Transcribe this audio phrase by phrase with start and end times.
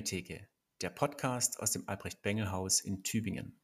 [0.00, 0.48] Bengeltheke,
[0.80, 3.60] der Podcast aus dem Albrecht-Bengel-Haus in Tübingen.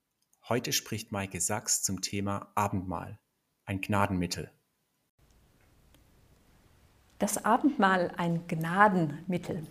[0.51, 3.19] Heute spricht Maike Sachs zum Thema Abendmahl,
[3.65, 4.51] ein Gnadenmittel.
[7.19, 9.67] Das Abendmahl ein Gnadenmittel.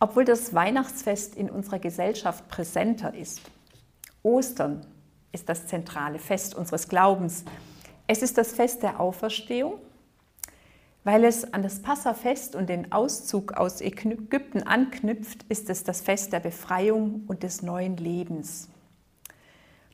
[0.00, 3.40] Obwohl das Weihnachtsfest in unserer Gesellschaft präsenter ist,
[4.24, 4.84] Ostern
[5.30, 7.44] ist das zentrale Fest unseres Glaubens.
[8.08, 9.78] Es ist das Fest der Auferstehung
[11.04, 16.32] weil es an das Passafest und den Auszug aus Ägypten anknüpft, ist es das Fest
[16.32, 18.68] der Befreiung und des neuen Lebens.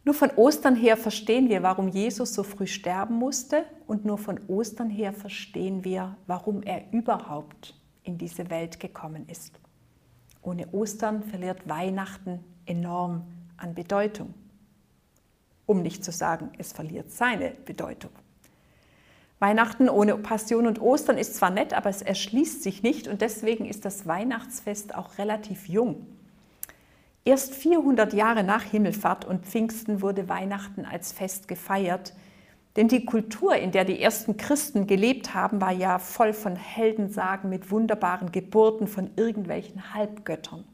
[0.05, 4.39] Nur von Ostern her verstehen wir, warum Jesus so früh sterben musste und nur von
[4.49, 9.59] Ostern her verstehen wir, warum er überhaupt in diese Welt gekommen ist.
[10.43, 13.23] Ohne Ostern verliert Weihnachten enorm
[13.57, 14.35] an Bedeutung.
[15.65, 18.11] Um nicht zu sagen, es verliert seine Bedeutung.
[19.45, 23.67] Weihnachten ohne Passion und Ostern ist zwar nett, aber es erschließt sich nicht und deswegen
[23.67, 26.07] ist das Weihnachtsfest auch relativ jung.
[27.27, 32.15] Erst 400 Jahre nach Himmelfahrt und Pfingsten wurde Weihnachten als Fest gefeiert,
[32.77, 37.51] denn die Kultur, in der die ersten Christen gelebt haben, war ja voll von Heldensagen
[37.51, 40.65] mit wunderbaren Geburten von irgendwelchen Halbgöttern.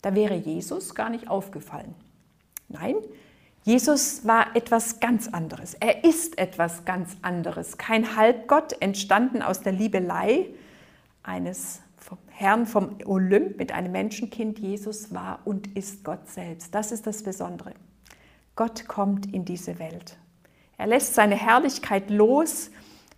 [0.00, 1.94] Da wäre Jesus gar nicht aufgefallen.
[2.68, 2.96] Nein,
[3.70, 5.74] Jesus war etwas ganz anderes.
[5.74, 7.78] Er ist etwas ganz anderes.
[7.78, 10.46] Kein Halbgott, entstanden aus der Liebelei
[11.22, 11.80] eines
[12.26, 14.58] Herrn vom Olymp mit einem Menschenkind.
[14.58, 16.74] Jesus war und ist Gott selbst.
[16.74, 17.74] Das ist das Besondere.
[18.56, 20.16] Gott kommt in diese Welt.
[20.76, 22.72] Er lässt seine Herrlichkeit los.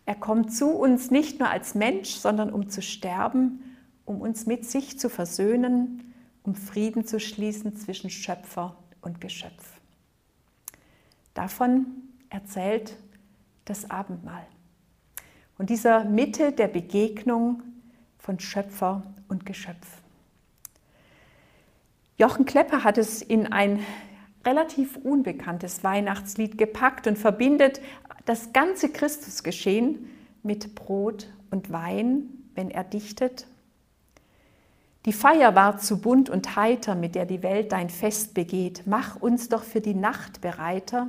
[0.05, 4.67] Er kommt zu uns nicht nur als Mensch, sondern um zu sterben, um uns mit
[4.67, 9.81] sich zu versöhnen, um Frieden zu schließen zwischen Schöpfer und Geschöpf.
[11.35, 11.87] Davon
[12.31, 12.97] erzählt
[13.65, 14.47] das Abendmahl.
[15.59, 17.63] Und dieser Mitte der Begegnung
[18.19, 20.03] von Schöpfer und Geschöpf.
[22.17, 23.85] Jochen Klepper hat es in ein
[24.45, 27.81] relativ unbekanntes Weihnachtslied gepackt und verbindet
[28.25, 30.09] das ganze Christusgeschehen
[30.43, 33.47] mit Brot und Wein, wenn er dichtet.
[35.05, 38.83] Die Feier war zu bunt und heiter, mit der die Welt dein Fest begeht.
[38.87, 41.09] Mach uns doch für die Nacht bereiter,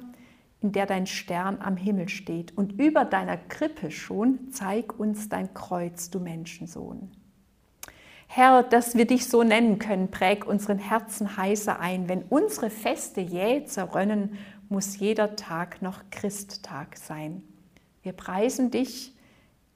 [0.63, 2.57] in der dein Stern am Himmel steht.
[2.57, 7.11] Und über deiner Krippe schon zeig uns dein Kreuz, du Menschensohn.
[8.27, 12.07] Herr, dass wir dich so nennen können, präg unseren Herzen heißer ein.
[12.07, 14.37] Wenn unsere Feste jäh zerrönnen,
[14.69, 17.43] muss jeder Tag noch Christtag sein.
[18.01, 19.13] Wir preisen dich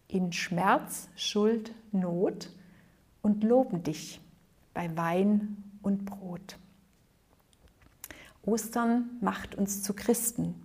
[0.07, 2.49] in Schmerz, Schuld, Not
[3.21, 4.21] und loben dich
[4.73, 6.57] bei Wein und Brot.
[8.43, 10.55] Ostern macht uns zu Christen.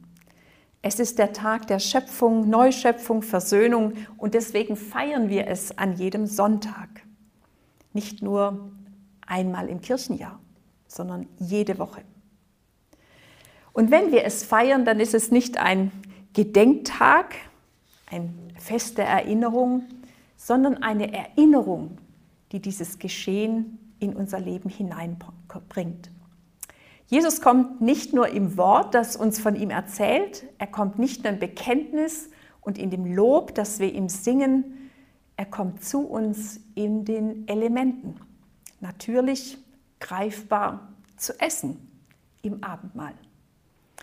[0.84, 6.26] Es ist der Tag der Schöpfung, Neuschöpfung, Versöhnung und deswegen feiern wir es an jedem
[6.26, 6.88] Sonntag.
[7.93, 8.72] Nicht nur
[9.25, 10.41] einmal im Kirchenjahr,
[10.88, 12.03] sondern jede Woche.
[13.72, 15.93] Und wenn wir es feiern, dann ist es nicht ein
[16.32, 17.37] Gedenktag,
[18.10, 19.84] ein Fest der Erinnerung,
[20.37, 21.99] sondern eine Erinnerung,
[22.50, 26.10] die dieses Geschehen in unser Leben hineinbringt.
[27.12, 31.34] Jesus kommt nicht nur im Wort, das uns von ihm erzählt, er kommt nicht nur
[31.34, 32.31] im Bekenntnis
[32.62, 34.91] und in dem Lob, das wir ihm singen,
[35.37, 38.19] er kommt zu uns in den Elementen.
[38.81, 39.59] Natürlich
[40.00, 41.87] greifbar zu essen
[42.41, 43.12] im Abendmahl.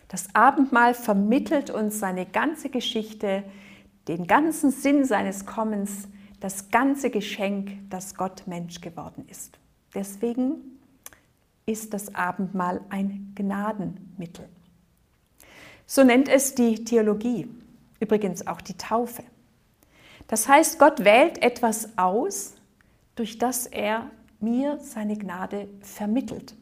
[0.07, 3.43] Das Abendmahl vermittelt uns seine ganze Geschichte,
[4.07, 6.07] den ganzen Sinn seines Kommens,
[6.41, 9.57] das ganze Geschenk, dass Gott Mensch geworden ist.
[9.95, 10.78] Deswegen
[11.69, 14.49] ist das Abendmahl ein Gnadenmittel.
[15.85, 17.47] So nennt es die Theologie,
[17.99, 19.23] übrigens auch die Taufe.
[20.27, 22.55] Das heißt, Gott wählt etwas aus,
[23.15, 24.09] durch das er
[24.39, 26.55] mir seine Gnade vermittelt.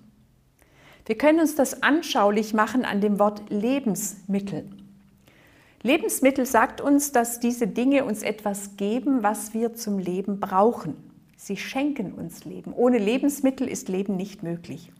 [1.05, 4.69] Wir können uns das anschaulich machen an dem Wort Lebensmittel.
[5.83, 10.95] Lebensmittel sagt uns, dass diese Dinge uns etwas geben, was wir zum Leben brauchen.
[11.37, 12.73] Sie schenken uns Leben.
[12.73, 14.91] Ohne Lebensmittel ist Leben nicht möglich.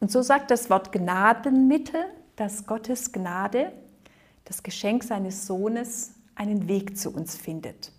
[0.00, 2.04] Und so sagt das Wort Gnadenmittel,
[2.36, 3.72] dass Gottes Gnade,
[4.44, 7.92] das Geschenk seines Sohnes, einen Weg zu uns findet.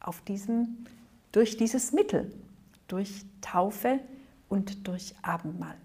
[0.00, 0.86] Auf diesem,
[1.30, 2.32] durch dieses Mittel,
[2.88, 4.00] durch Taufe
[4.48, 5.76] und durch Abendmahl.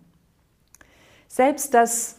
[1.28, 2.16] Selbst das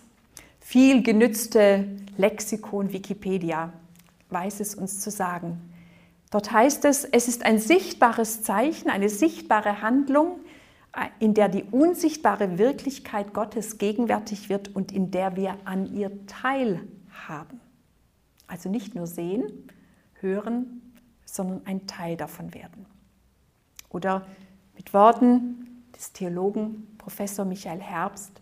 [0.61, 3.73] viel genützte Lexikon Wikipedia
[4.31, 5.73] weiß es uns zu sagen.
[6.31, 10.41] Dort heißt es, es ist ein sichtbares Zeichen, eine sichtbare Handlung,
[11.19, 17.61] in der die unsichtbare Wirklichkeit Gottes gegenwärtig wird und in der wir an ihr teilhaben.
[18.47, 19.69] Also nicht nur sehen,
[20.21, 20.95] hören,
[21.25, 22.87] sondern ein Teil davon werden.
[23.91, 24.27] Oder
[24.75, 28.41] mit Worten des Theologen Professor Michael Herbst.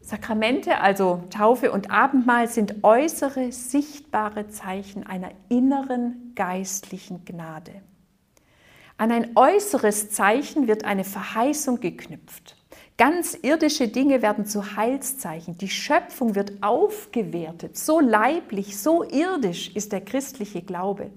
[0.00, 7.82] Sakramente, also Taufe und Abendmahl, sind äußere, sichtbare Zeichen einer inneren geistlichen Gnade.
[8.98, 12.56] An ein äußeres Zeichen wird eine Verheißung geknüpft.
[12.98, 15.58] Ganz irdische Dinge werden zu Heilszeichen.
[15.58, 17.76] Die Schöpfung wird aufgewertet.
[17.76, 21.10] So leiblich, so irdisch ist der christliche Glaube.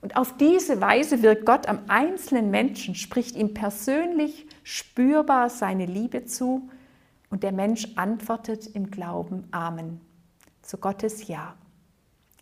[0.00, 6.24] Und auf diese Weise wirkt Gott am einzelnen Menschen, spricht ihm persönlich spürbar seine Liebe
[6.24, 6.68] zu
[7.30, 10.00] und der Mensch antwortet im Glauben Amen
[10.60, 11.54] zu Gottes Ja.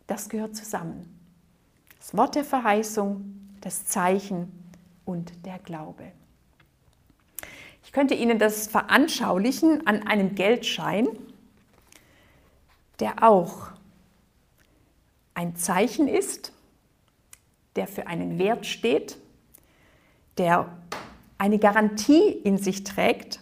[0.07, 1.19] Das gehört zusammen.
[1.99, 4.51] Das Wort der Verheißung, das Zeichen
[5.05, 6.13] und der Glaube.
[7.85, 11.09] Ich könnte Ihnen das veranschaulichen an einem Geldschein,
[13.01, 13.73] der auch
[15.35, 16.53] ein Zeichen ist,
[17.77, 19.17] der für einen Wert steht,
[20.39, 20.69] der
[21.39, 23.41] eine Garantie in sich trägt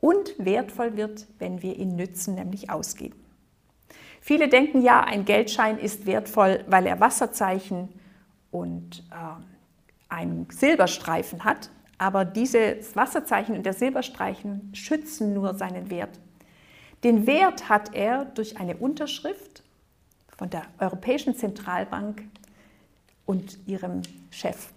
[0.00, 3.22] und wertvoll wird, wenn wir ihn nützen, nämlich ausgeben.
[4.20, 7.90] Viele denken ja, ein Geldschein ist wertvoll, weil er Wasserzeichen
[8.50, 9.53] und äh,
[10.14, 16.20] einen Silberstreifen hat, aber dieses Wasserzeichen und der Silberstreifen schützen nur seinen Wert.
[17.02, 19.62] Den Wert hat er durch eine Unterschrift
[20.36, 22.24] von der Europäischen Zentralbank
[23.26, 24.68] und ihrem Chef.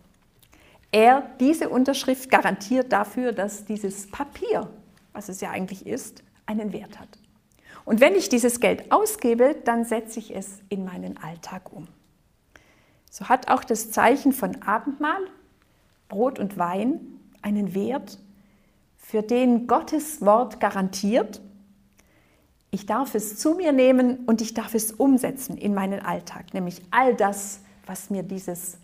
[0.91, 4.69] Er, diese Unterschrift garantiert dafür, dass dieses Papier,
[5.13, 7.09] was es ja eigentlich ist, einen Wert hat.
[7.85, 11.87] Und wenn ich dieses Geld ausgebe, dann setze ich es in meinen Alltag um.
[13.09, 15.21] So hat auch das Zeichen von Abendmahl,
[16.09, 16.99] Brot und Wein
[17.41, 18.19] einen Wert,
[18.97, 21.41] für den Gottes Wort garantiert.
[22.71, 26.81] Ich darf es zu mir nehmen und ich darf es umsetzen in meinen Alltag, nämlich
[26.91, 28.77] all das, was mir dieses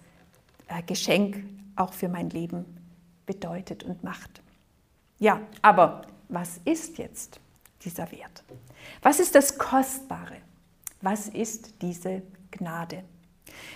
[0.67, 1.43] äh, Geschenk
[1.75, 2.65] auch für mein Leben
[3.25, 4.41] bedeutet und macht.
[5.19, 7.39] Ja, aber was ist jetzt
[7.83, 8.43] dieser Wert?
[9.01, 10.37] Was ist das Kostbare?
[11.01, 12.21] Was ist diese
[12.51, 13.03] Gnade?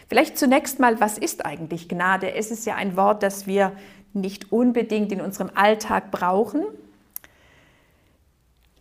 [0.09, 2.33] Vielleicht zunächst mal, was ist eigentlich Gnade?
[2.33, 3.73] Es ist ja ein Wort, das wir
[4.13, 6.63] nicht unbedingt in unserem Alltag brauchen.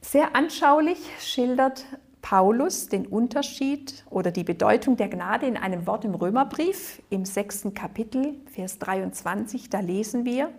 [0.01, 1.85] Sehr anschaulich schildert
[2.23, 7.75] Paulus den Unterschied oder die Bedeutung der Gnade in einem Wort im Römerbrief im sechsten
[7.75, 9.71] Kapitel, Vers 23.
[9.71, 10.51] Da lesen wir,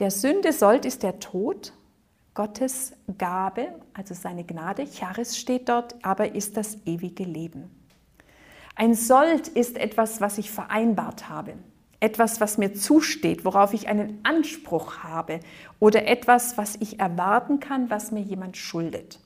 [0.00, 1.72] der Sünde Sold ist der Tod,
[2.34, 7.70] Gottes Gabe, also seine Gnade, Charis steht dort, aber ist das ewige Leben.
[8.76, 11.54] Ein Sold ist etwas, was ich vereinbart habe,
[12.00, 15.40] etwas, was mir zusteht, worauf ich einen Anspruch habe
[15.78, 19.20] oder etwas, was ich erwarten kann, was mir jemand schuldet.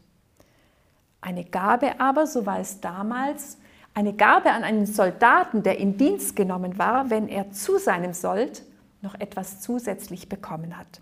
[1.20, 3.58] Eine Gabe aber, so war es damals,
[3.94, 8.62] eine Gabe an einen Soldaten, der in Dienst genommen war, wenn er zu seinem Sold
[9.00, 11.00] noch etwas zusätzlich bekommen hat.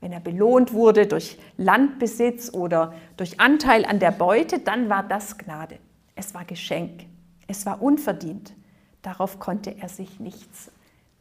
[0.00, 5.38] Wenn er belohnt wurde durch Landbesitz oder durch Anteil an der Beute, dann war das
[5.38, 5.78] Gnade.
[6.14, 7.06] Es war Geschenk.
[7.46, 8.54] Es war unverdient.
[9.02, 10.70] Darauf konnte er sich nichts,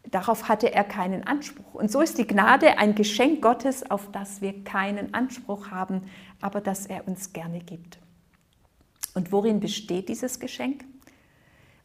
[0.10, 1.74] darauf hatte er keinen Anspruch.
[1.74, 6.02] Und so ist die Gnade ein Geschenk Gottes, auf das wir keinen Anspruch haben,
[6.42, 8.00] aber das er uns gerne gibt.
[9.14, 10.84] Und worin besteht dieses Geschenk?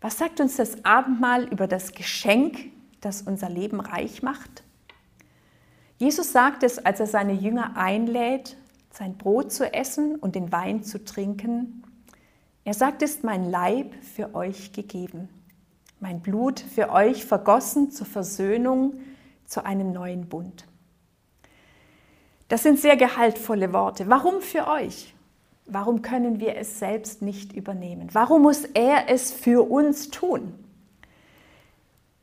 [0.00, 4.64] Was sagt uns das Abendmahl über das Geschenk, das unser Leben reich macht?
[5.98, 8.56] Jesus sagt es, als er seine Jünger einlädt,
[8.90, 11.84] sein Brot zu essen und den Wein zu trinken.
[12.70, 15.28] Er sagt, ist mein Leib für euch gegeben,
[15.98, 19.00] mein Blut für euch vergossen zur Versöhnung,
[19.44, 20.68] zu einem neuen Bund.
[22.46, 24.08] Das sind sehr gehaltvolle Worte.
[24.08, 25.16] Warum für euch?
[25.66, 28.08] Warum können wir es selbst nicht übernehmen?
[28.12, 30.54] Warum muss er es für uns tun?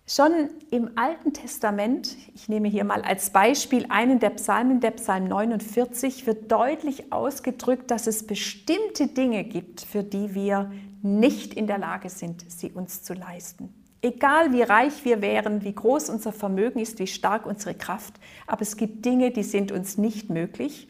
[0.10, 0.32] Schon
[0.72, 6.26] im Alten Testament, ich nehme hier mal als Beispiel einen der Psalmen, der Psalm 49,
[6.26, 10.72] wird deutlich ausgedrückt, dass es bestimmte Dinge gibt, für die wir
[11.02, 13.74] nicht in der Lage sind, sie uns zu leisten.
[14.02, 18.14] Egal wie reich wir wären, wie groß unser Vermögen ist, wie stark unsere Kraft,
[18.46, 20.88] aber es gibt Dinge, die sind uns nicht möglich.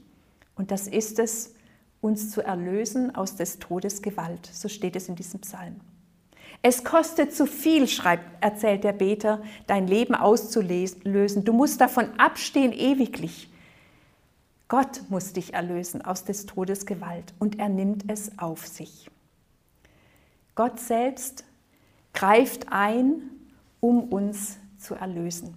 [0.53, 1.55] Und das ist es,
[2.01, 4.45] uns zu erlösen aus des Todes Gewalt.
[4.45, 5.81] So steht es in diesem Psalm.
[6.61, 11.45] Es kostet zu viel, schreibt, erzählt der Beter, dein Leben auszulösen.
[11.45, 13.49] Du musst davon abstehen ewiglich.
[14.67, 19.09] Gott muss dich erlösen aus des Todes Gewalt und er nimmt es auf sich.
[20.55, 21.45] Gott selbst
[22.13, 23.21] greift ein,
[23.79, 25.53] um uns zu erlösen.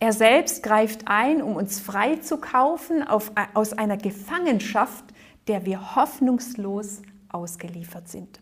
[0.00, 5.04] Er selbst greift ein, um uns frei zu kaufen aus einer Gefangenschaft,
[5.46, 8.40] der wir hoffnungslos ausgeliefert sind.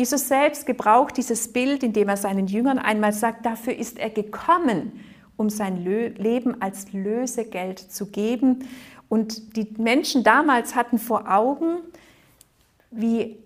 [0.00, 4.98] Jesus selbst gebraucht dieses Bild, indem er seinen Jüngern einmal sagt, dafür ist er gekommen,
[5.36, 8.66] um sein Leben als Lösegeld zu geben.
[9.10, 11.80] Und die Menschen damals hatten vor Augen,
[12.90, 13.36] wie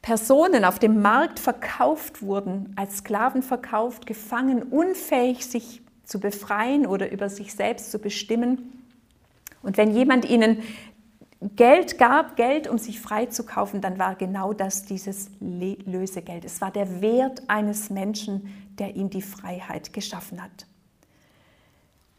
[0.00, 7.12] Personen auf dem Markt verkauft wurden, als Sklaven verkauft, gefangen, unfähig, sich zu befreien oder
[7.12, 8.82] über sich selbst zu bestimmen.
[9.62, 10.62] Und wenn jemand ihnen
[11.40, 16.44] Geld gab, Geld, um sich freizukaufen, dann war genau das dieses Lösegeld.
[16.44, 20.66] Es war der Wert eines Menschen, der ihm die Freiheit geschaffen hat.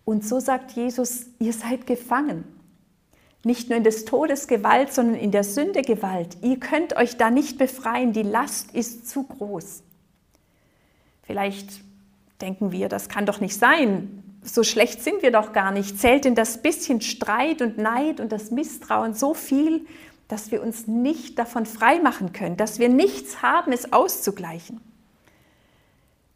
[0.06, 2.46] Und so sagt Jesus, ihr seid gefangen.
[3.44, 6.38] Nicht nur in des Todes Gewalt, sondern in der Sünde Gewalt.
[6.42, 9.84] Ihr könnt euch da nicht befreien, die Last ist zu groß.
[11.24, 11.82] Vielleicht
[12.40, 14.24] denken wir, das kann doch nicht sein.
[14.48, 16.00] So schlecht sind wir doch gar nicht.
[16.00, 19.86] Zählt denn das bisschen Streit und Neid und das Misstrauen so viel,
[20.28, 24.82] dass wir uns nicht davon freimachen können, dass wir nichts haben, es auszugleichen?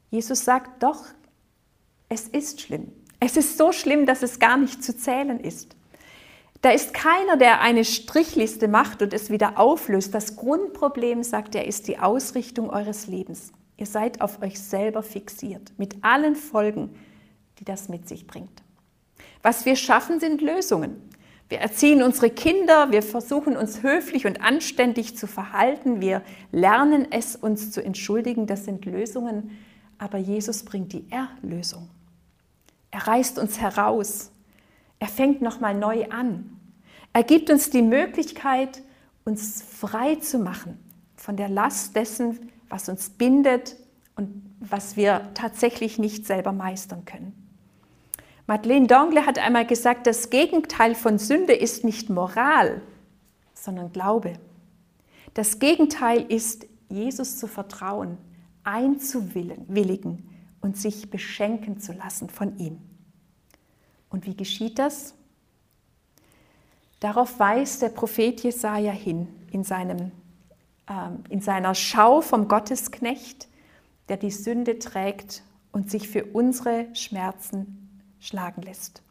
[0.10, 1.06] Jesus sagt doch,
[2.10, 2.92] es ist schlimm.
[3.20, 5.76] Es ist so schlimm, dass es gar nicht zu zählen ist.
[6.62, 10.14] Da ist keiner, der eine Strichliste macht und es wieder auflöst.
[10.14, 13.52] Das Grundproblem, sagt er, ist die Ausrichtung eures Lebens.
[13.78, 16.94] Ihr seid auf euch selber fixiert, mit allen Folgen,
[17.62, 18.64] die das mit sich bringt.
[19.44, 21.10] Was wir schaffen, sind Lösungen.
[21.48, 27.36] Wir erziehen unsere Kinder, wir versuchen uns höflich und anständig zu verhalten, wir lernen es,
[27.36, 29.52] uns zu entschuldigen, das sind Lösungen,
[30.00, 31.88] aber Jesus bringt die Erlösung.
[32.90, 34.32] Er reißt uns heraus,
[35.00, 36.58] er fängt nochmal neu an.
[37.14, 38.82] Er gibt uns die Möglichkeit,
[39.24, 40.80] uns frei zu machen
[41.16, 43.76] von der Last dessen, was uns bindet
[44.16, 47.51] und was wir tatsächlich nicht selber meistern können.
[48.52, 52.82] Madeleine Dangle hat einmal gesagt, das Gegenteil von Sünde ist nicht Moral,
[53.54, 54.34] sondern Glaube.
[55.34, 58.18] Das Gegenteil ist, Jesus zu vertrauen,
[58.66, 60.30] einzuwilligen
[60.60, 62.80] und sich beschenken zu lassen von ihm.
[64.10, 65.14] Und wie geschieht das?
[67.00, 70.12] Darauf weist der Prophet Jesaja hin in, seinem,
[70.90, 73.48] ähm, in seiner Schau vom Gottesknecht,
[74.10, 75.42] der die Sünde trägt
[75.72, 77.81] und sich für unsere Schmerzen
[78.22, 79.02] schlagen lässt.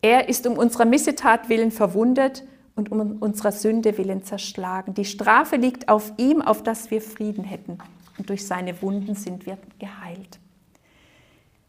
[0.00, 2.44] Er ist um unserer Missetat willen verwundet
[2.76, 4.94] und um unserer Sünde willen zerschlagen.
[4.94, 7.78] Die Strafe liegt auf ihm, auf dass wir Frieden hätten.
[8.16, 10.38] Und durch seine Wunden sind wir geheilt.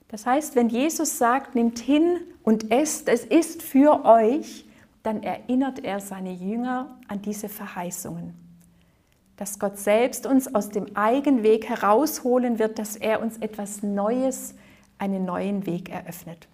[0.09, 4.65] Das heißt, wenn Jesus sagt, nimmt hin und esst, es ist für euch,
[5.03, 8.33] dann erinnert er seine Jünger an diese Verheißungen.
[9.37, 14.55] Dass Gott selbst uns aus dem Eigenweg herausholen wird, dass er uns etwas Neues,
[14.97, 16.47] einen neuen Weg eröffnet.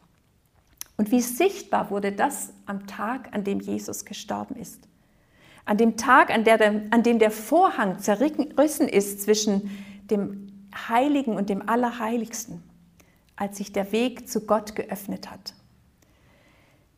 [1.01, 4.87] Und wie sichtbar wurde das am Tag, an dem Jesus gestorben ist.
[5.65, 9.71] An dem Tag, an, der, an dem der Vorhang zerrissen ist zwischen
[10.11, 12.61] dem Heiligen und dem Allerheiligsten
[13.35, 15.55] als sich der Weg zu Gott geöffnet hat.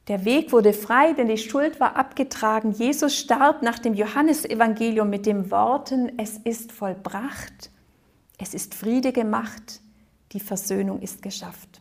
[0.09, 2.73] Der Weg wurde frei, denn die Schuld war abgetragen.
[2.73, 7.71] Jesus starb nach dem Johannesevangelium mit den Worten, es ist vollbracht,
[8.37, 9.79] es ist Friede gemacht,
[10.33, 11.79] die Versöhnung ist geschafft.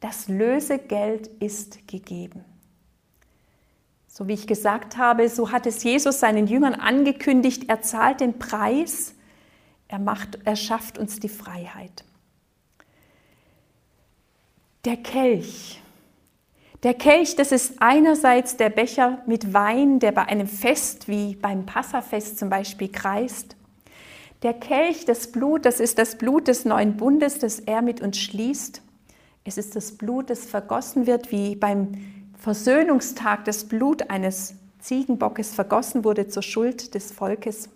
[0.00, 2.44] Das Lösegeld ist gegeben.
[4.06, 8.38] So wie ich gesagt habe, so hat es Jesus seinen Jüngern angekündigt, er zahlt den
[8.38, 9.14] Preis,
[9.88, 12.04] er, macht, er schafft uns die Freiheit.
[14.84, 15.82] Der Kelch.
[16.84, 21.64] Der Kelch, das ist einerseits der Becher mit Wein, der bei einem Fest wie beim
[21.64, 23.56] Passafest zum Beispiel kreist.
[24.42, 28.18] Der Kelch, das Blut, das ist das Blut des neuen Bundes, das er mit uns
[28.18, 28.82] schließt.
[29.44, 31.92] Es ist das Blut, das vergossen wird, wie beim
[32.38, 37.68] Versöhnungstag das Blut eines Ziegenbockes vergossen wurde zur Schuld des Volkes.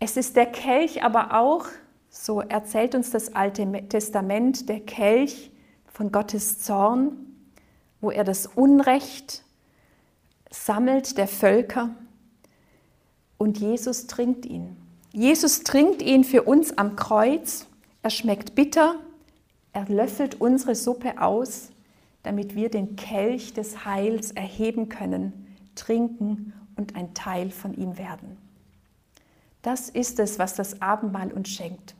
[0.00, 1.66] Es ist der Kelch aber auch,
[2.10, 5.50] so erzählt uns das Alte Testament, der Kelch,
[5.98, 7.10] von Gottes Zorn,
[8.00, 9.42] wo er das Unrecht
[10.48, 11.90] sammelt der Völker
[13.36, 14.76] und Jesus trinkt ihn.
[15.12, 17.66] Jesus trinkt ihn für uns am Kreuz.
[18.02, 18.94] Er schmeckt bitter.
[19.72, 21.70] Er löffelt unsere Suppe aus,
[22.22, 28.36] damit wir den Kelch des Heils erheben können, trinken und ein Teil von ihm werden.
[29.62, 31.94] Das ist es, was das Abendmahl uns schenkt.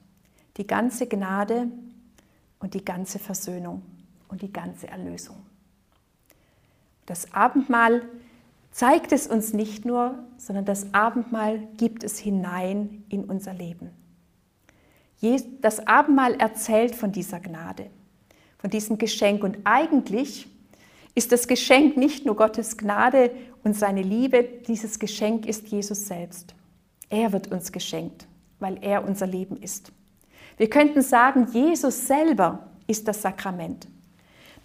[0.56, 1.68] Die ganze Gnade,
[2.60, 3.82] und die ganze Versöhnung
[4.28, 5.36] und die ganze Erlösung.
[7.06, 8.02] Das Abendmahl
[8.70, 13.90] zeigt es uns nicht nur, sondern das Abendmahl gibt es hinein in unser Leben.
[15.60, 17.90] Das Abendmahl erzählt von dieser Gnade,
[18.58, 19.42] von diesem Geschenk.
[19.42, 20.46] Und eigentlich
[21.14, 23.32] ist das Geschenk nicht nur Gottes Gnade
[23.64, 26.54] und seine Liebe, dieses Geschenk ist Jesus selbst.
[27.10, 28.26] Er wird uns geschenkt,
[28.60, 29.92] weil er unser Leben ist.
[30.56, 33.88] Wir könnten sagen, Jesus selber ist das Sakrament.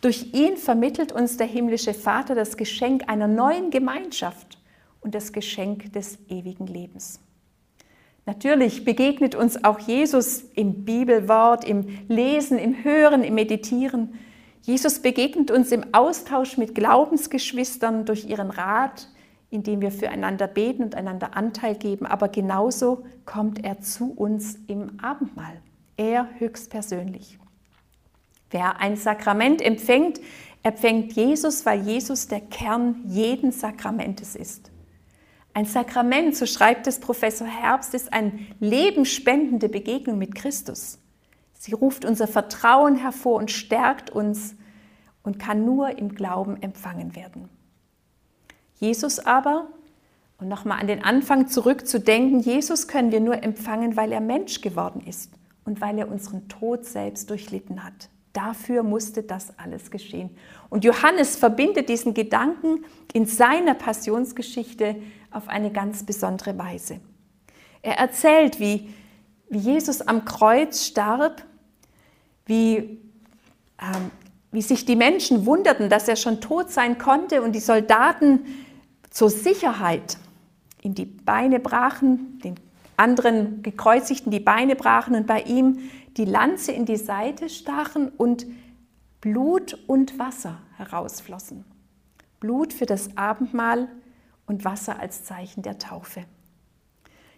[0.01, 4.59] Durch ihn vermittelt uns der himmlische Vater das Geschenk einer neuen Gemeinschaft
[5.01, 7.19] und das Geschenk des ewigen Lebens.
[8.25, 14.13] Natürlich begegnet uns auch Jesus im Bibelwort, im Lesen, im Hören, im Meditieren.
[14.61, 19.09] Jesus begegnet uns im Austausch mit Glaubensgeschwistern durch ihren Rat,
[19.49, 24.99] indem wir füreinander beten und einander Anteil geben, aber genauso kommt er zu uns im
[25.01, 25.61] Abendmahl,
[25.97, 27.37] er höchstpersönlich.
[28.49, 30.21] Wer ein Sakrament empfängt,
[30.63, 34.72] empfängt Jesus, weil Jesus der Kern jeden Sakramentes ist.
[35.53, 40.99] Ein Sakrament, so schreibt es Professor Herbst, ist eine lebensspendende Begegnung mit Christus.
[41.53, 44.55] Sie ruft unser Vertrauen hervor und stärkt uns
[45.21, 47.49] und kann nur im Glauben empfangen werden.
[48.79, 49.69] Jesus aber,
[50.39, 55.01] und nochmal an den Anfang zurückzudenken, Jesus können wir nur empfangen, weil er Mensch geworden
[55.07, 55.31] ist
[55.63, 58.09] und weil er unseren Tod selbst durchlitten hat.
[58.33, 60.31] Dafür musste das alles geschehen.
[60.69, 62.83] Und Johannes verbindet diesen Gedanken
[63.13, 64.95] in seiner Passionsgeschichte
[65.33, 66.99] auf eine ganz besondere Weise.
[67.81, 68.93] Er erzählt, wie,
[69.49, 71.43] wie Jesus am Kreuz starb,
[72.45, 73.01] wie,
[73.79, 74.11] ähm,
[74.51, 78.45] wie sich die Menschen wunderten, dass er schon tot sein konnte und die Soldaten
[79.09, 80.17] zur Sicherheit
[80.81, 82.55] ihm die Beine brachen, den
[82.97, 85.79] anderen Gekreuzigten die Beine brachen und bei ihm
[86.17, 88.45] die Lanze in die Seite stachen und
[89.21, 91.65] Blut und Wasser herausflossen.
[92.39, 93.87] Blut für das Abendmahl
[94.45, 96.25] und Wasser als Zeichen der Taufe.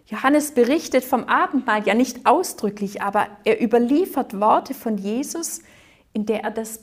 [0.06, 5.62] Johannes berichtet vom Abendmahl ja nicht ausdrücklich, aber er überliefert Worte von Jesus,
[6.12, 6.80] in der er das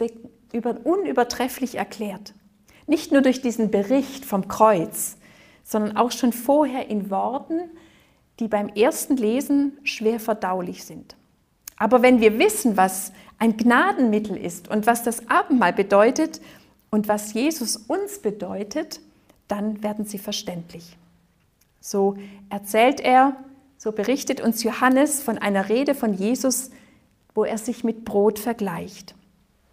[0.83, 2.33] unübertrefflich erklärt.
[2.85, 5.17] Nicht nur durch diesen Bericht vom Kreuz,
[5.63, 7.61] sondern auch schon vorher in Worten,
[8.39, 11.15] die beim ersten Lesen schwer verdaulich sind.
[11.77, 16.41] Aber wenn wir wissen, was ein Gnadenmittel ist und was das Abendmahl bedeutet
[16.91, 18.99] und was Jesus uns bedeutet,
[19.53, 20.97] dann werden sie verständlich.
[21.79, 22.17] So
[22.49, 23.35] erzählt er,
[23.77, 26.71] so berichtet uns Johannes von einer Rede von Jesus,
[27.35, 29.13] wo er sich mit Brot vergleicht.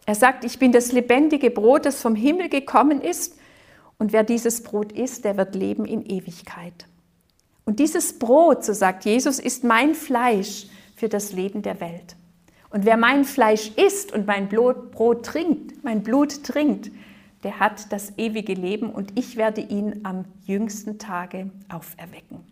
[0.04, 3.36] Er sagt, ich bin das lebendige Brot, das vom Himmel gekommen ist,
[3.96, 6.86] und wer dieses Brot isst, der wird leben in Ewigkeit.
[7.66, 10.66] Und dieses Brot, so sagt Jesus, ist mein Fleisch,
[10.96, 12.16] für das Leben der Welt.
[12.68, 16.90] Und wer mein Fleisch isst und mein Brot trinkt, mein Blut trinkt,
[17.42, 22.44] der hat das ewige Leben und ich werde ihn am jüngsten Tage auferwecken.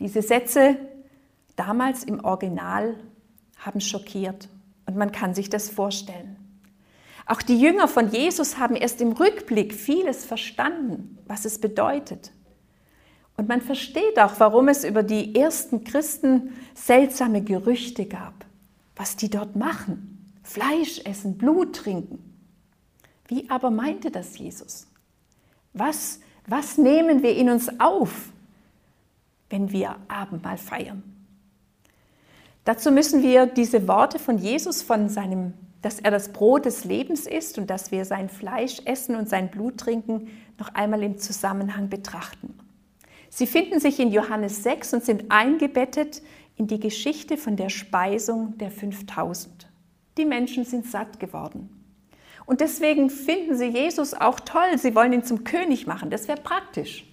[0.00, 0.76] Diese Sätze
[1.56, 2.96] damals im Original
[3.58, 4.48] haben schockiert
[4.86, 6.36] und man kann sich das vorstellen.
[7.26, 12.32] Auch die Jünger von Jesus haben erst im Rückblick vieles verstanden, was es bedeutet.
[13.36, 18.44] Und man versteht auch, warum es über die ersten Christen seltsame Gerüchte gab,
[18.94, 20.34] was die dort machen.
[20.42, 22.33] Fleisch essen, Blut trinken.
[23.28, 24.86] Wie aber meinte das Jesus?
[25.72, 28.30] Was, was nehmen wir in uns auf,
[29.50, 31.02] wenn wir Abendmahl feiern?
[32.64, 37.26] Dazu müssen wir diese Worte von Jesus, von seinem, dass er das Brot des Lebens
[37.26, 41.90] ist und dass wir sein Fleisch essen und sein Blut trinken, noch einmal im Zusammenhang
[41.90, 42.58] betrachten.
[43.28, 46.22] Sie finden sich in Johannes 6 und sind eingebettet
[46.56, 49.68] in die Geschichte von der Speisung der 5000.
[50.16, 51.68] Die Menschen sind satt geworden.
[52.46, 54.76] Und deswegen finden sie Jesus auch toll.
[54.76, 56.10] Sie wollen ihn zum König machen.
[56.10, 57.06] Das wäre praktisch.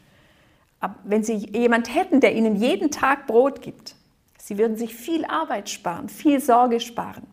[0.80, 3.96] Aber wenn sie jemand hätten, der ihnen jeden Tag Brot gibt,
[4.38, 7.28] sie würden sich viel Arbeit sparen, viel Sorge sparen.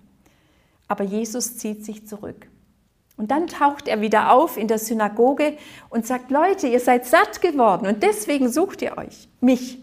[0.86, 2.48] Aber Jesus zieht sich zurück.
[3.16, 5.56] Und dann taucht er wieder auf in der Synagoge
[5.90, 9.78] und sagt, Leute, ihr seid satt geworden und deswegen sucht ihr euch, mich.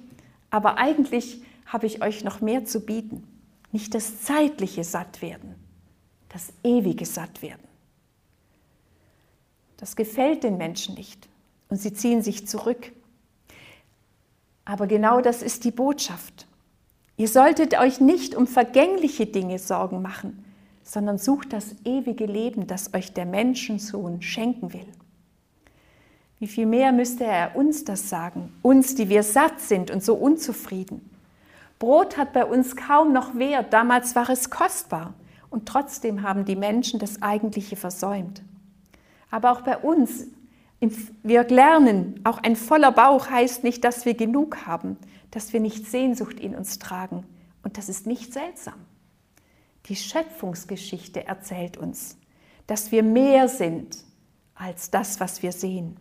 [0.50, 3.28] Aber eigentlich habe ich euch noch mehr zu bieten.
[3.74, 5.56] Nicht das zeitliche Sattwerden,
[6.30, 7.75] das ewige Sattwerden.
[9.78, 11.28] Das gefällt den Menschen nicht
[11.70, 12.92] und sie ziehen sich zurück.
[14.64, 16.48] Aber genau das ist die Botschaft.
[17.18, 20.44] Ihr solltet euch nicht um vergängliche Dinge Sorgen machen,
[20.84, 24.88] sondern sucht das ewige Leben, das euch der Menschensohn schenken will.
[26.40, 30.16] Wie viel mehr müsste er uns das sagen, uns, die wir satt sind und so
[30.16, 31.10] unzufrieden.
[31.80, 35.14] Brot hat bei uns kaum noch Wert, damals war es kostbar
[35.50, 38.42] und trotzdem haben die Menschen das Eigentliche versäumt.
[39.32, 40.28] Aber auch bei uns,
[41.24, 44.98] wir lernen, auch ein voller Bauch heißt nicht, dass wir genug haben,
[45.32, 47.26] dass wir nicht Sehnsucht in uns tragen.
[47.64, 48.76] Und das ist nicht seltsam.
[49.88, 52.18] Die Schöpfungsgeschichte erzählt uns,
[52.68, 53.98] dass wir mehr sind
[54.56, 55.98] als das, was wir sehen.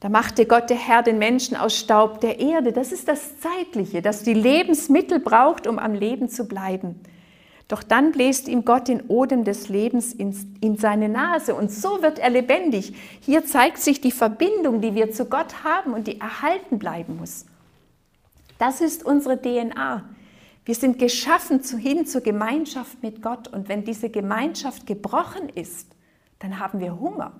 [0.00, 2.72] Da machte Gott der Herr den Menschen aus Staub der Erde.
[2.72, 7.00] Das ist das Zeitliche, das die Lebensmittel braucht, um am Leben zu bleiben.
[7.68, 12.00] Doch dann bläst ihm Gott den Odem des Lebens in, in, seine Nase und so
[12.00, 12.94] wird er lebendig.
[13.20, 17.44] Hier zeigt sich die Verbindung, die wir zu Gott haben und die erhalten bleiben muss.
[18.58, 20.02] Das ist unsere DNA.
[20.64, 25.94] Wir sind geschaffen hin zur Gemeinschaft mit Gott und wenn diese Gemeinschaft gebrochen ist,
[26.38, 27.38] dann haben wir Hunger.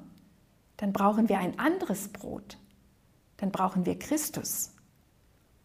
[0.77, 2.59] Dann brauchen wir ein anderes Brot.
[3.39, 4.73] Dann brauchen wir Christus.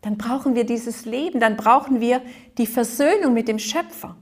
[0.02, 1.40] Dann brauchen wir dieses Leben.
[1.40, 2.22] Dann brauchen wir
[2.58, 4.16] die Versöhnung mit dem Schöpfer.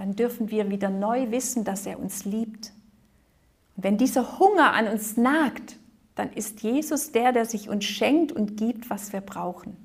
[0.00, 2.72] Dann dürfen wir wieder neu wissen, dass er uns liebt.
[3.76, 5.76] Und wenn dieser Hunger an uns nagt,
[6.14, 9.76] dann ist Jesus der, der sich uns schenkt und gibt, was wir brauchen.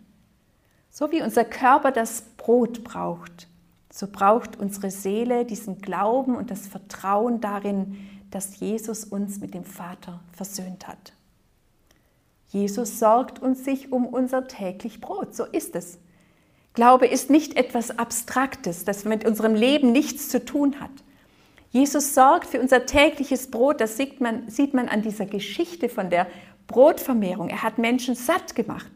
[0.89, 3.49] So wie unser Körper das Brot braucht,
[3.91, 7.97] so braucht unsere Seele diesen Glauben und das Vertrauen darin,
[8.31, 11.11] dass Jesus uns mit dem Vater versöhnt hat.
[12.47, 15.99] Jesus sorgt uns sich um unser täglich Brot, so ist es.
[16.75, 20.91] Glaube ist nicht etwas Abstraktes, das mit unserem Leben nichts zu tun hat.
[21.71, 26.09] Jesus sorgt für unser tägliches Brot, das sieht man, sieht man an dieser Geschichte von
[26.09, 26.27] der
[26.67, 27.49] Brotvermehrung.
[27.49, 28.91] Er hat Menschen satt gemacht.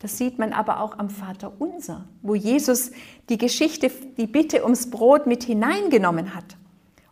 [0.00, 2.90] Das sieht man aber auch am Vater Unser, wo Jesus
[3.28, 6.56] die Geschichte, die Bitte ums Brot mit hineingenommen hat.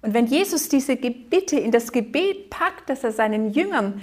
[0.02, 4.00] Und wenn Jesus diese Bitte in das Gebet packt, dass er seinen Jüngern,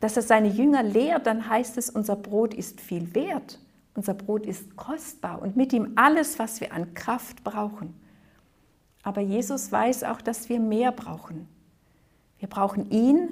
[0.00, 3.58] dass er seine Jünger lehrt, dann heißt es, unser Brot ist viel wert.
[3.98, 7.94] Unser Brot ist kostbar und mit ihm alles, was wir an Kraft brauchen.
[9.02, 11.48] Aber Jesus weiß auch, dass wir mehr brauchen.
[12.38, 13.28] Wir brauchen ihn,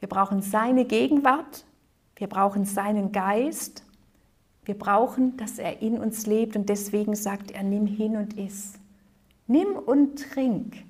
[0.00, 1.64] wir brauchen seine Gegenwart,
[2.16, 3.84] wir brauchen seinen Geist
[4.64, 8.74] wir brauchen, dass er in uns lebt und deswegen sagt er, nimm hin und iss.
[9.48, 10.84] Nimm und trink.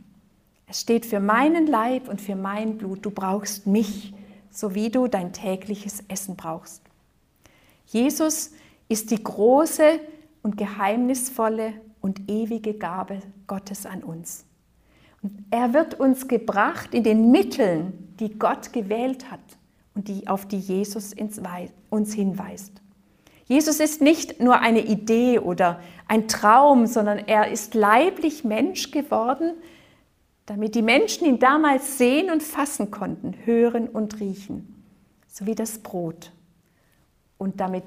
[0.67, 3.05] Es steht für meinen Leib und für mein Blut.
[3.05, 4.13] Du brauchst mich,
[4.51, 6.83] so wie du dein tägliches Essen brauchst.
[7.87, 8.53] Jesus
[8.89, 10.01] ist die große
[10.43, 14.45] und geheimnisvolle und ewige Gabe Gottes an uns.
[15.23, 19.41] Und er wird uns gebracht in den Mitteln, die Gott gewählt hat
[19.95, 21.15] und die, auf die Jesus
[21.91, 22.73] uns hinweist.
[23.45, 29.53] Jesus ist nicht nur eine Idee oder ein Traum, sondern er ist leiblich Mensch geworden,
[30.47, 34.83] damit die Menschen ihn damals sehen und fassen konnten, hören und riechen,
[35.29, 36.33] so wie das Brot.
[37.39, 37.85] Und, damit,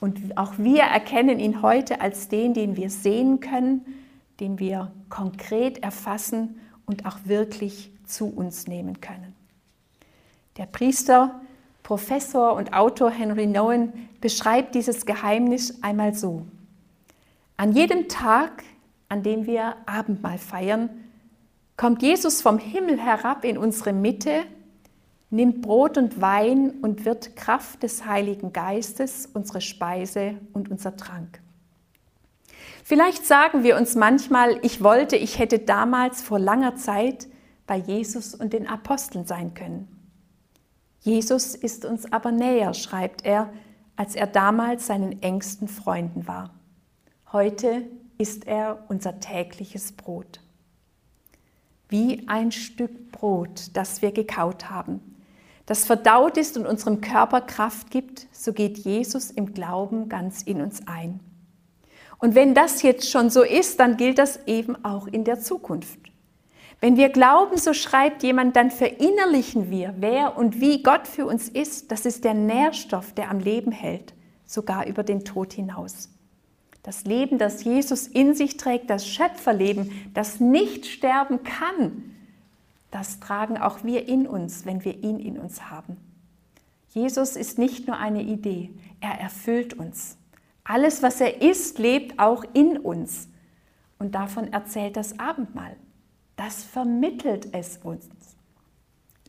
[0.00, 3.84] und auch wir erkennen ihn heute als den, den wir sehen können,
[4.40, 9.34] den wir konkret erfassen und auch wirklich zu uns nehmen können.
[10.56, 11.40] Der Priester
[11.88, 16.46] Professor und Autor Henry Nowen beschreibt dieses Geheimnis einmal so.
[17.56, 18.62] An jedem Tag,
[19.08, 20.90] an dem wir Abendmahl feiern,
[21.78, 24.44] kommt Jesus vom Himmel herab in unsere Mitte,
[25.30, 31.40] nimmt Brot und Wein und wird Kraft des Heiligen Geistes unsere Speise und unser Trank.
[32.84, 37.28] Vielleicht sagen wir uns manchmal, ich wollte, ich hätte damals vor langer Zeit
[37.66, 39.88] bei Jesus und den Aposteln sein können.
[41.00, 43.52] Jesus ist uns aber näher, schreibt er,
[43.96, 46.54] als er damals seinen engsten Freunden war.
[47.30, 47.82] Heute
[48.16, 50.40] ist er unser tägliches Brot.
[51.88, 55.00] Wie ein Stück Brot, das wir gekaut haben,
[55.68, 60.62] das verdaut ist und unserem Körper Kraft gibt, so geht Jesus im Glauben ganz in
[60.62, 61.20] uns ein.
[62.18, 65.98] Und wenn das jetzt schon so ist, dann gilt das eben auch in der Zukunft.
[66.80, 71.50] Wenn wir glauben, so schreibt jemand, dann verinnerlichen wir, wer und wie Gott für uns
[71.50, 71.92] ist.
[71.92, 74.14] Das ist der Nährstoff, der am Leben hält,
[74.46, 76.08] sogar über den Tod hinaus.
[76.82, 82.14] Das Leben, das Jesus in sich trägt, das Schöpferleben, das nicht sterben kann,
[82.90, 85.96] das tragen auch wir in uns, wenn wir ihn in uns haben.
[86.90, 88.70] Jesus ist nicht nur eine Idee,
[89.00, 90.16] er erfüllt uns.
[90.64, 93.28] Alles, was er ist, lebt auch in uns.
[93.98, 95.76] Und davon erzählt das Abendmahl
[96.38, 98.08] das vermittelt es uns.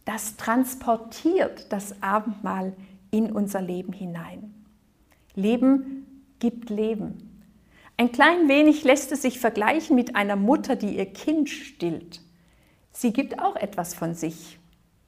[0.06, 2.74] Das transportiert das Abendmahl
[3.12, 4.54] in unser Leben hinein.
[5.36, 7.48] Leben gibt Leben.
[7.98, 12.22] Ein klein wenig lässt es sich vergleichen mit einer Mutter, die ihr Kind stillt.
[13.00, 14.60] Sie gibt auch etwas von sich.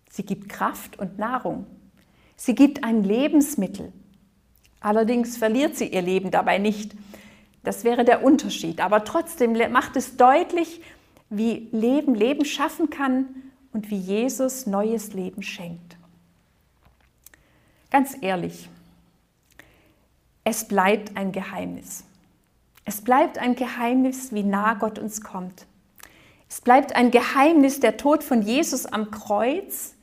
[0.10, 1.68] Sie gibt Kraft und Nahrung.
[2.38, 3.92] Sie gibt ein Lebensmittel.
[4.80, 6.96] Allerdings verliert sie ihr Leben dabei nicht.
[7.66, 8.80] Das wäre der Unterschied.
[8.80, 10.80] Aber trotzdem macht es deutlich,
[11.30, 13.26] wie Leben Leben schaffen kann
[13.74, 15.98] und wie Jesus neues Leben schenkt.
[17.90, 18.70] Ganz ehrlich,
[20.46, 22.06] es bleibt ein Geheimnis.
[22.86, 25.66] Es bleibt ein Geheimnis, wie nah Gott uns kommt.
[26.52, 29.96] Es bleibt ein Geheimnis der Tod von Jesus am Kreuz,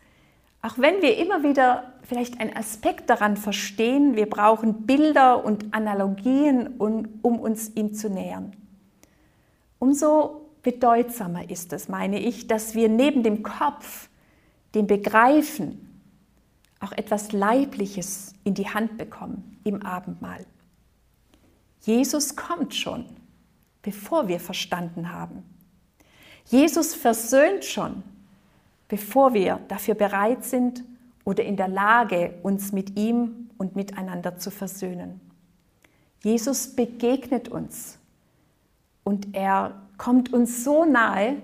[0.62, 6.78] auch wenn wir immer wieder vielleicht einen Aspekt daran verstehen, wir brauchen Bilder und Analogien,
[6.78, 8.56] um, uns ihm zu nähern.
[9.78, 14.08] Umso bedeutsamer ist es, meine ich, dass wir neben dem Kopf,
[14.74, 16.02] dem Begreifen,
[16.80, 20.46] auch etwas Leibliches in die Hand bekommen im Abendmahl.
[21.82, 23.04] Jesus kommt schon,
[23.82, 25.42] bevor wir verstanden haben.
[26.48, 28.02] Jesus versöhnt schon,
[28.88, 30.82] bevor wir dafür bereit sind
[31.24, 35.20] oder in der Lage, uns mit ihm und miteinander zu versöhnen.
[36.22, 37.98] Jesus begegnet uns
[39.04, 41.36] und er kommt uns so nahe,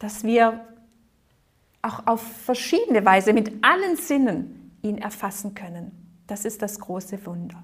[0.00, 0.64] dass wir
[1.80, 5.92] auch auf verschiedene Weise mit allen Sinnen ihn erfassen können.
[6.26, 7.62] Das ist das große Wunder.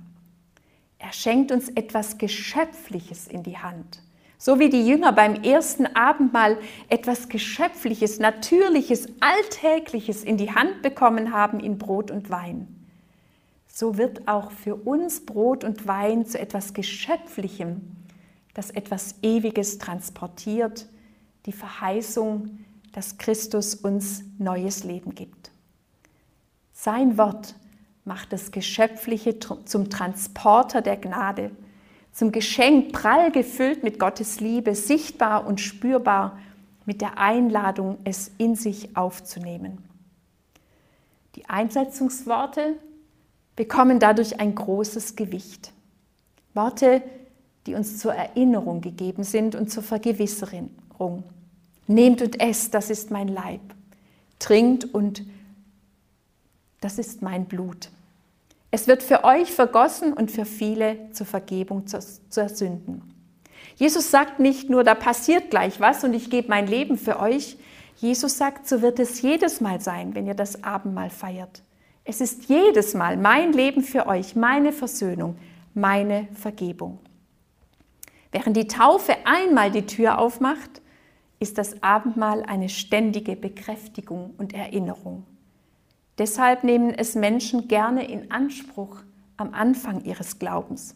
[0.99, 4.01] Er schenkt uns etwas Geschöpfliches in die Hand.
[4.39, 11.33] So wie die Jünger beim ersten Abendmahl etwas Geschöpfliches, Natürliches, Alltägliches in die Hand bekommen
[11.33, 12.69] haben in Brot und Wein.
[13.67, 17.81] So wird auch für uns Brot und Wein zu etwas Geschöpflichem,
[18.55, 20.87] das etwas Ewiges transportiert,
[21.47, 22.61] die Verheißung,
[22.93, 25.51] dass Christus uns neues Leben gibt.
[26.73, 27.57] Sein Wort
[28.05, 31.51] macht das Geschöpfliche zum Transporter der Gnade,
[32.15, 36.39] zum Geschenk prall gefüllt mit Gottes Liebe, sichtbar und spürbar
[36.87, 39.79] mit der Einladung, es in sich aufzunehmen.
[41.35, 42.77] Die Einsetzungsworte
[43.57, 45.73] bekommen dadurch ein großes Gewicht.
[46.55, 47.03] Worte,
[47.67, 50.71] die uns zur Erinnerung gegeben sind und zur Vergewisserung.
[51.89, 53.61] Nehmt und esst, das ist mein Leib.
[54.39, 55.25] Trinkt und
[56.81, 57.91] das ist mein Blut.
[58.75, 63.15] Es wird für euch vergossen und für viele zur Vergebung zur Sünden.
[63.77, 67.57] Jesus sagt nicht nur, da passiert gleich was und ich gebe mein Leben für euch.
[67.99, 71.63] Jesus sagt, so wird es jedes Mal sein, wenn ihr das Abendmahl feiert.
[72.05, 75.39] Es ist jedes Mal mein Leben für euch, meine Versöhnung,
[75.73, 76.99] meine Vergebung.
[78.33, 80.83] Während die Taufe einmal die Tür aufmacht,
[81.39, 85.25] ist das Abendmahl eine ständige Bekräftigung und Erinnerung.
[86.19, 88.99] Deshalb nehmen es Menschen gerne in Anspruch
[89.37, 90.95] am Anfang ihres Glaubens.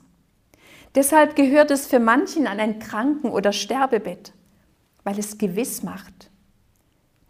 [0.94, 4.32] Deshalb gehört es für manchen an ein Kranken- oder Sterbebett,
[5.04, 6.30] weil es gewiss macht.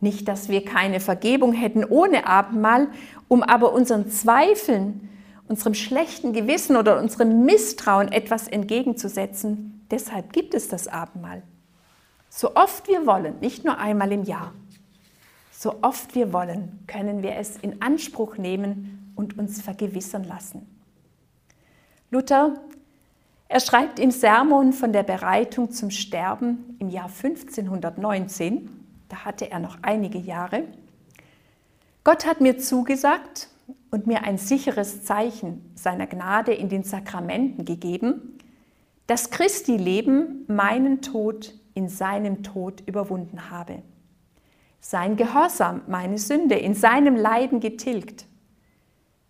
[0.01, 2.89] Nicht, dass wir keine Vergebung hätten ohne Abendmahl,
[3.27, 5.09] um aber unseren Zweifeln,
[5.49, 9.87] unserem schlechten Gewissen oder unserem Misstrauen etwas entgegenzusetzen.
[9.91, 11.43] Deshalb gibt es das Abendmahl.
[12.29, 14.53] So oft wir wollen, nicht nur einmal im Jahr.
[15.61, 20.65] So oft wir wollen, können wir es in Anspruch nehmen und uns vergewissern lassen.
[22.13, 22.61] Luther,
[23.49, 28.71] er schreibt im Sermon von der Bereitung zum Sterben im Jahr 1519,
[29.09, 30.63] da hatte er noch einige Jahre,
[32.05, 33.49] Gott hat mir zugesagt
[33.91, 38.39] und mir ein sicheres Zeichen seiner Gnade in den Sakramenten gegeben,
[39.09, 43.83] dass Christi Leben meinen Tod in seinem Tod überwunden habe
[44.81, 48.27] sein Gehorsam, meine Sünde, in seinem Leiden getilgt,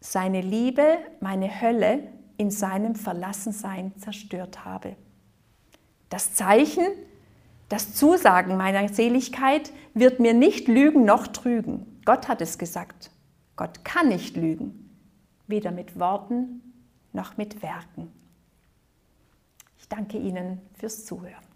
[0.01, 2.03] seine Liebe, meine Hölle
[2.37, 4.97] in seinem Verlassensein zerstört habe.
[6.09, 6.87] Das Zeichen,
[7.69, 12.01] das Zusagen meiner Seligkeit wird mir nicht lügen noch trügen.
[12.05, 13.11] Gott hat es gesagt.
[13.57, 14.91] Gott kann nicht lügen,
[15.47, 16.63] weder mit Worten
[17.13, 18.13] noch mit Werken.
[19.79, 21.48] Ich danke Ihnen fürs Zuhören.